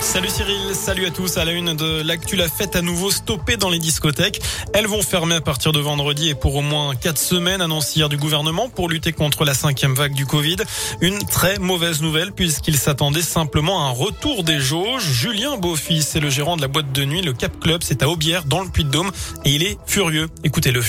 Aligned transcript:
Salut 0.00 0.30
Cyril, 0.30 0.74
salut 0.74 1.04
à 1.04 1.10
tous. 1.10 1.36
À 1.36 1.44
la 1.44 1.52
une 1.52 1.74
de 1.74 2.00
l'actu, 2.00 2.34
la 2.34 2.48
fête 2.48 2.76
à 2.76 2.80
nouveau 2.80 3.10
stoppée 3.10 3.58
dans 3.58 3.68
les 3.68 3.78
discothèques. 3.78 4.40
Elles 4.72 4.86
vont 4.86 5.02
fermer 5.02 5.34
à 5.34 5.42
partir 5.42 5.72
de 5.72 5.80
vendredi 5.80 6.30
et 6.30 6.34
pour 6.34 6.56
au 6.56 6.62
moins 6.62 6.94
quatre 6.94 7.18
semaines, 7.18 7.60
annonce 7.60 7.94
hier 7.94 8.08
du 8.08 8.16
gouvernement 8.16 8.70
pour 8.70 8.88
lutter 8.88 9.12
contre 9.12 9.44
la 9.44 9.52
cinquième 9.52 9.94
vague 9.94 10.14
du 10.14 10.24
Covid. 10.24 10.56
Une 11.02 11.18
très 11.18 11.58
mauvaise 11.58 12.00
nouvelle 12.00 12.32
puisqu'il 12.32 12.78
s'attendait 12.78 13.20
simplement 13.20 13.84
à 13.84 13.90
un 13.90 13.92
retour 13.92 14.42
des 14.42 14.58
jauges. 14.58 15.04
Julien 15.04 15.58
Beaufils 15.58 16.02
c'est 16.02 16.20
le 16.20 16.30
gérant 16.30 16.56
de 16.56 16.62
la 16.62 16.68
boîte 16.68 16.90
de 16.90 17.04
nuit, 17.04 17.20
le 17.20 17.34
Cap 17.34 17.60
Club, 17.60 17.82
c'est 17.84 18.02
à 18.02 18.08
Aubière 18.08 18.44
dans 18.44 18.62
le 18.62 18.70
Puy-de-Dôme 18.70 19.10
et 19.44 19.50
il 19.50 19.62
est 19.62 19.76
furieux. 19.86 20.30
Écoutez-le. 20.42 20.82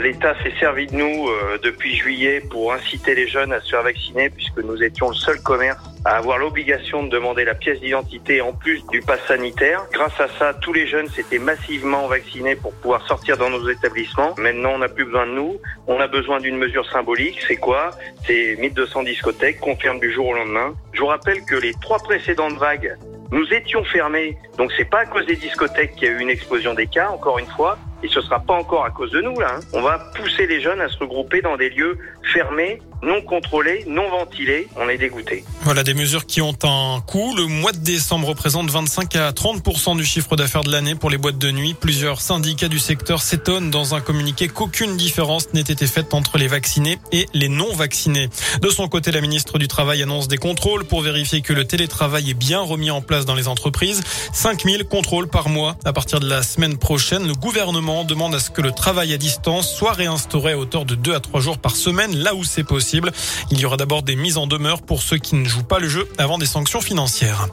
L'État 0.00 0.34
s'est 0.44 0.54
servi 0.60 0.86
de 0.86 0.94
nous 0.94 1.28
euh, 1.28 1.58
depuis 1.60 1.96
juillet 1.96 2.40
pour 2.48 2.72
inciter 2.72 3.16
les 3.16 3.26
jeunes 3.26 3.52
à 3.52 3.60
se 3.60 3.70
faire 3.70 3.82
vacciner 3.82 4.30
puisque 4.30 4.58
nous 4.58 4.80
étions 4.80 5.08
le 5.08 5.14
seul 5.14 5.40
commerce 5.40 5.82
à 6.04 6.16
avoir 6.16 6.38
l'obligation 6.38 7.02
de 7.02 7.08
demander 7.08 7.44
la 7.44 7.54
pièce 7.54 7.80
d'identité 7.80 8.40
en 8.40 8.52
plus 8.52 8.86
du 8.92 9.00
pass 9.00 9.20
sanitaire. 9.26 9.84
Grâce 9.92 10.18
à 10.20 10.28
ça, 10.38 10.54
tous 10.54 10.72
les 10.72 10.86
jeunes 10.86 11.08
s'étaient 11.08 11.40
massivement 11.40 12.06
vaccinés 12.06 12.54
pour 12.54 12.72
pouvoir 12.74 13.04
sortir 13.08 13.36
dans 13.36 13.50
nos 13.50 13.68
établissements. 13.68 14.34
Maintenant, 14.38 14.70
on 14.74 14.78
n'a 14.78 14.88
plus 14.88 15.04
besoin 15.04 15.26
de 15.26 15.32
nous. 15.32 15.60
On 15.88 15.98
a 15.98 16.06
besoin 16.06 16.38
d'une 16.38 16.56
mesure 16.56 16.88
symbolique. 16.90 17.40
C'est 17.48 17.56
quoi? 17.56 17.90
C'est 18.24 18.56
1200 18.56 19.02
discothèques, 19.02 19.58
confirme 19.58 19.98
du 19.98 20.12
jour 20.12 20.28
au 20.28 20.34
lendemain. 20.34 20.74
Je 20.92 21.00
vous 21.00 21.06
rappelle 21.06 21.44
que 21.44 21.56
les 21.56 21.74
trois 21.74 21.98
précédentes 21.98 22.56
vagues 22.56 22.96
nous 23.30 23.52
étions 23.52 23.84
fermés, 23.84 24.38
donc 24.56 24.72
c'est 24.76 24.88
pas 24.88 25.00
à 25.00 25.04
cause 25.04 25.26
des 25.26 25.36
discothèques 25.36 25.94
qu'il 25.96 26.08
y 26.08 26.10
a 26.10 26.14
eu 26.14 26.20
une 26.20 26.30
explosion 26.30 26.72
des 26.72 26.86
cas, 26.86 27.10
encore 27.10 27.38
une 27.38 27.46
fois, 27.46 27.76
et 28.02 28.08
ce 28.08 28.20
sera 28.20 28.40
pas 28.40 28.54
encore 28.54 28.84
à 28.84 28.90
cause 28.90 29.10
de 29.10 29.20
nous 29.20 29.38
là. 29.38 29.56
Hein. 29.56 29.60
On 29.72 29.82
va 29.82 29.98
pousser 30.16 30.46
les 30.46 30.60
jeunes 30.60 30.80
à 30.80 30.88
se 30.88 30.98
regrouper 30.98 31.40
dans 31.42 31.56
des 31.56 31.70
lieux 31.70 31.98
fermés 32.32 32.80
non 33.02 33.22
contrôlé, 33.22 33.84
non 33.86 34.08
ventilé, 34.10 34.68
on 34.76 34.88
est 34.88 34.98
dégoûté. 34.98 35.44
Voilà 35.62 35.82
des 35.84 35.94
mesures 35.94 36.26
qui 36.26 36.40
ont 36.40 36.56
un 36.64 37.00
coût. 37.00 37.34
Le 37.36 37.46
mois 37.46 37.72
de 37.72 37.78
décembre 37.78 38.28
représente 38.28 38.70
25 38.70 39.14
à 39.16 39.32
30 39.32 39.96
du 39.96 40.04
chiffre 40.04 40.36
d'affaires 40.36 40.64
de 40.64 40.72
l'année 40.72 40.94
pour 40.94 41.10
les 41.10 41.18
boîtes 41.18 41.38
de 41.38 41.50
nuit. 41.50 41.74
Plusieurs 41.74 42.20
syndicats 42.20 42.68
du 42.68 42.78
secteur 42.78 43.22
s'étonnent 43.22 43.70
dans 43.70 43.94
un 43.94 44.00
communiqué 44.00 44.48
qu'aucune 44.48 44.96
différence 44.96 45.52
n'ait 45.54 45.60
été 45.60 45.86
faite 45.86 46.12
entre 46.12 46.38
les 46.38 46.48
vaccinés 46.48 46.98
et 47.12 47.26
les 47.34 47.48
non 47.48 47.72
vaccinés. 47.72 48.28
De 48.62 48.68
son 48.68 48.88
côté, 48.88 49.12
la 49.12 49.20
ministre 49.20 49.58
du 49.58 49.68
Travail 49.68 50.02
annonce 50.02 50.26
des 50.26 50.38
contrôles 50.38 50.84
pour 50.84 51.02
vérifier 51.02 51.40
que 51.40 51.52
le 51.52 51.64
télétravail 51.64 52.30
est 52.30 52.34
bien 52.34 52.60
remis 52.60 52.90
en 52.90 53.00
place 53.00 53.24
dans 53.26 53.34
les 53.34 53.46
entreprises. 53.46 54.02
5000 54.32 54.84
contrôles 54.84 55.28
par 55.28 55.48
mois 55.48 55.76
à 55.84 55.92
partir 55.92 56.18
de 56.18 56.28
la 56.28 56.42
semaine 56.42 56.78
prochaine. 56.78 57.26
Le 57.26 57.34
gouvernement 57.34 58.04
demande 58.04 58.34
à 58.34 58.40
ce 58.40 58.50
que 58.50 58.62
le 58.62 58.72
travail 58.72 59.12
à 59.12 59.18
distance 59.18 59.72
soit 59.72 59.92
réinstauré 59.92 60.52
à 60.52 60.58
hauteur 60.58 60.84
de 60.84 60.96
2 60.96 61.14
à 61.14 61.20
3 61.20 61.40
jours 61.40 61.58
par 61.58 61.76
semaine 61.76 62.17
là 62.18 62.34
où 62.34 62.44
c'est 62.44 62.64
possible. 62.64 63.12
Il 63.50 63.60
y 63.60 63.64
aura 63.64 63.76
d'abord 63.76 64.02
des 64.02 64.16
mises 64.16 64.36
en 64.36 64.46
demeure 64.46 64.82
pour 64.82 65.02
ceux 65.02 65.18
qui 65.18 65.36
ne 65.36 65.48
jouent 65.48 65.62
pas 65.62 65.78
le 65.78 65.88
jeu 65.88 66.08
avant 66.18 66.38
des 66.38 66.46
sanctions 66.46 66.80
financières. 66.80 67.48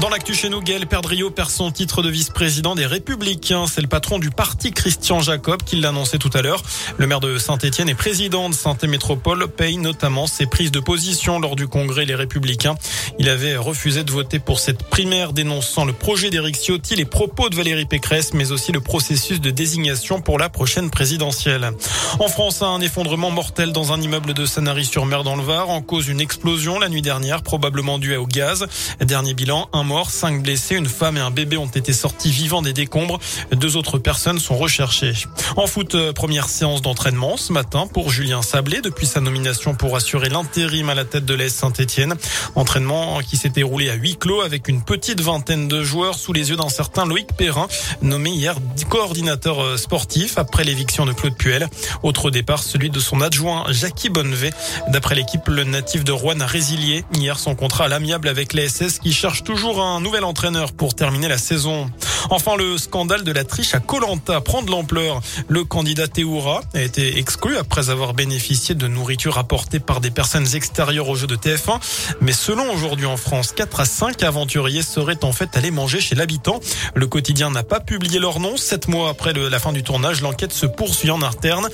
Dans 0.00 0.10
l'actu 0.10 0.32
chez 0.32 0.48
nous, 0.48 0.60
Gaël 0.60 0.86
Perdriau 0.86 1.28
perd 1.30 1.50
son 1.50 1.72
titre 1.72 2.02
de 2.02 2.08
vice-président 2.08 2.76
des 2.76 2.86
Républicains. 2.86 3.66
C'est 3.66 3.80
le 3.80 3.88
patron 3.88 4.20
du 4.20 4.30
parti 4.30 4.70
Christian 4.70 5.18
Jacob 5.18 5.64
qui 5.64 5.74
l'a 5.74 5.88
annoncé 5.88 6.18
tout 6.18 6.30
à 6.34 6.42
l'heure. 6.42 6.62
Le 6.98 7.08
maire 7.08 7.18
de 7.18 7.36
Saint-Etienne 7.36 7.88
et 7.88 7.96
président 7.96 8.48
de 8.48 8.54
Saint-Métropole 8.54 9.48
paye 9.48 9.76
notamment 9.76 10.28
ses 10.28 10.46
prises 10.46 10.70
de 10.70 10.78
position 10.78 11.40
lors 11.40 11.56
du 11.56 11.66
congrès 11.66 12.04
Les 12.04 12.14
Républicains. 12.14 12.76
Il 13.18 13.28
avait 13.28 13.56
refusé 13.56 14.04
de 14.04 14.12
voter 14.12 14.38
pour 14.38 14.60
cette 14.60 14.84
primaire 14.84 15.32
dénonçant 15.32 15.84
le 15.84 15.92
projet 15.92 16.30
d'Éric 16.30 16.54
Ciotti, 16.54 16.94
les 16.94 17.04
propos 17.04 17.48
de 17.48 17.56
Valérie 17.56 17.86
Pécresse, 17.86 18.34
mais 18.34 18.52
aussi 18.52 18.70
le 18.70 18.80
processus 18.80 19.40
de 19.40 19.50
désignation 19.50 20.20
pour 20.20 20.38
la 20.38 20.48
prochaine 20.48 20.90
présidentielle. 20.90 21.72
En 22.20 22.28
France, 22.28 22.62
un 22.62 22.80
effondrement 22.80 23.32
mortel 23.32 23.72
dans 23.72 23.92
un 23.92 24.00
immeuble 24.00 24.32
de 24.32 24.46
Sanary-sur-Mer 24.46 25.24
dans 25.24 25.34
le 25.34 25.42
Var 25.42 25.68
en 25.68 25.82
cause 25.82 26.06
une 26.06 26.20
explosion 26.20 26.78
la 26.78 26.88
nuit 26.88 27.02
dernière, 27.02 27.42
probablement 27.42 27.98
due 27.98 28.14
au 28.14 28.26
gaz. 28.26 28.68
Dernier 29.00 29.34
bilan, 29.34 29.68
un 29.72 29.87
mort, 29.88 30.10
cinq 30.10 30.42
blessés, 30.42 30.76
une 30.76 30.86
femme 30.86 31.16
et 31.16 31.20
un 31.20 31.30
bébé 31.30 31.56
ont 31.56 31.66
été 31.66 31.94
sortis 31.94 32.30
vivants 32.30 32.60
des 32.60 32.74
décombres. 32.74 33.18
Deux 33.52 33.76
autres 33.78 33.96
personnes 33.98 34.38
sont 34.38 34.56
recherchées. 34.56 35.14
En 35.56 35.66
foot, 35.66 35.94
euh, 35.94 36.12
première 36.12 36.50
séance 36.50 36.82
d'entraînement 36.82 37.38
ce 37.38 37.54
matin 37.54 37.86
pour 37.86 38.10
Julien 38.10 38.42
Sablé 38.42 38.82
depuis 38.82 39.06
sa 39.06 39.20
nomination 39.20 39.74
pour 39.74 39.96
assurer 39.96 40.28
l'intérim 40.28 40.90
à 40.90 40.94
la 40.94 41.06
tête 41.06 41.24
de 41.24 41.32
l'Est 41.32 41.56
Saint-Etienne. 41.56 42.14
Entraînement 42.54 43.20
qui 43.20 43.38
s'est 43.38 43.48
déroulé 43.48 43.88
à 43.88 43.94
huis 43.94 44.16
clos 44.16 44.42
avec 44.42 44.68
une 44.68 44.82
petite 44.82 45.22
vingtaine 45.22 45.68
de 45.68 45.82
joueurs 45.82 46.16
sous 46.16 46.34
les 46.34 46.50
yeux 46.50 46.56
d'un 46.56 46.68
certain 46.68 47.06
Loïc 47.06 47.28
Perrin, 47.34 47.66
nommé 48.02 48.28
hier 48.30 48.56
coordinateur 48.90 49.62
euh, 49.62 49.76
sportif 49.78 50.36
après 50.36 50.64
l'éviction 50.64 51.06
de 51.06 51.14
Claude 51.14 51.34
Puel. 51.34 51.66
Autre 52.02 52.30
départ, 52.30 52.62
celui 52.62 52.90
de 52.90 53.00
son 53.00 53.22
adjoint 53.22 53.64
Jackie 53.70 54.10
Bonnevet. 54.10 54.52
D'après 54.88 55.14
l'équipe, 55.14 55.48
le 55.48 55.64
natif 55.64 56.04
de 56.04 56.12
Rouen 56.12 56.40
a 56.40 56.46
résilié 56.46 57.06
hier 57.14 57.38
son 57.38 57.54
contrat 57.54 57.86
à 57.86 57.88
l'amiable 57.88 58.28
avec 58.28 58.52
l'ASS 58.52 58.98
qui 58.98 59.14
cherche 59.14 59.44
toujours 59.44 59.77
un 59.82 60.00
nouvel 60.00 60.24
entraîneur 60.24 60.72
pour 60.72 60.94
terminer 60.94 61.28
la 61.28 61.38
saison. 61.38 61.90
Enfin, 62.30 62.56
le 62.56 62.78
scandale 62.78 63.24
de 63.24 63.32
la 63.32 63.44
triche 63.44 63.74
à 63.74 63.80
Colanta 63.80 64.40
prend 64.40 64.62
de 64.62 64.70
l'ampleur. 64.70 65.20
Le 65.48 65.64
candidat 65.64 66.08
Théoura 66.08 66.62
a 66.74 66.80
été 66.80 67.18
exclu 67.18 67.56
après 67.56 67.90
avoir 67.90 68.14
bénéficié 68.14 68.74
de 68.74 68.86
nourriture 68.86 69.38
apportée 69.38 69.78
par 69.78 70.00
des 70.00 70.10
personnes 70.10 70.46
extérieures 70.54 71.08
au 71.08 71.14
jeu 71.14 71.26
de 71.26 71.36
TF1. 71.36 71.80
Mais 72.20 72.32
selon 72.32 72.70
aujourd'hui 72.72 73.06
en 73.06 73.16
France, 73.16 73.52
4 73.52 73.80
à 73.80 73.84
5 73.84 74.22
aventuriers 74.22 74.82
seraient 74.82 75.24
en 75.24 75.32
fait 75.32 75.56
allés 75.56 75.70
manger 75.70 76.00
chez 76.00 76.14
l'habitant. 76.14 76.60
Le 76.94 77.06
quotidien 77.06 77.50
n'a 77.50 77.62
pas 77.62 77.80
publié 77.80 78.18
leur 78.18 78.40
nom. 78.40 78.56
Sept 78.56 78.88
mois 78.88 79.10
après 79.10 79.32
la 79.32 79.58
fin 79.58 79.72
du 79.72 79.82
tournage, 79.82 80.20
l'enquête 80.20 80.52
se 80.52 80.66
poursuit 80.66 81.10
en 81.10 81.22
interne. 81.22 81.68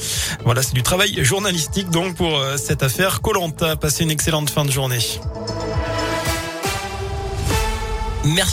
Voilà, 0.44 0.62
c'est 0.62 0.74
du 0.74 0.82
travail 0.82 1.24
journalistique 1.24 1.90
donc 1.90 2.16
pour 2.16 2.38
euh, 2.38 2.56
cette 2.56 2.82
affaire. 2.82 3.20
Colanta, 3.20 3.76
passez 3.76 4.04
une 4.04 4.10
excellente 4.10 4.50
fin 4.50 4.64
de 4.64 4.70
journée. 4.70 5.00
Merci. 8.24 8.52